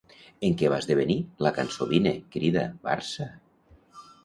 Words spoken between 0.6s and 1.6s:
què va esdevenir la